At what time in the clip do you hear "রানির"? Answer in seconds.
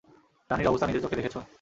0.49-0.69